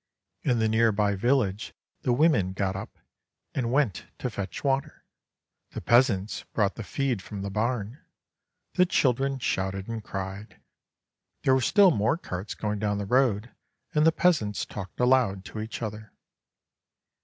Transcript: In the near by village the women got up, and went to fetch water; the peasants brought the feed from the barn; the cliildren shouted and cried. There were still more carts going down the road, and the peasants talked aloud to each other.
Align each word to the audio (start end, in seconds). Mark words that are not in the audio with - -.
In 0.41 0.57
the 0.57 0.67
near 0.67 0.91
by 0.91 1.13
village 1.13 1.75
the 2.01 2.11
women 2.11 2.53
got 2.53 2.75
up, 2.75 2.97
and 3.53 3.71
went 3.71 4.07
to 4.17 4.31
fetch 4.31 4.63
water; 4.63 5.05
the 5.73 5.79
peasants 5.79 6.43
brought 6.53 6.73
the 6.73 6.83
feed 6.83 7.21
from 7.21 7.43
the 7.43 7.51
barn; 7.51 8.03
the 8.73 8.87
cliildren 8.87 9.39
shouted 9.39 9.87
and 9.87 10.03
cried. 10.03 10.59
There 11.43 11.53
were 11.53 11.61
still 11.61 11.91
more 11.91 12.17
carts 12.17 12.55
going 12.55 12.79
down 12.79 12.97
the 12.97 13.05
road, 13.05 13.51
and 13.93 14.03
the 14.03 14.11
peasants 14.11 14.65
talked 14.65 14.99
aloud 14.99 15.45
to 15.45 15.59
each 15.59 15.83
other. 15.83 16.11